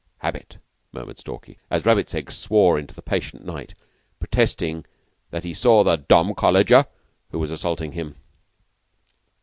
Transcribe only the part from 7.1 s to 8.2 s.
who was assaulting him.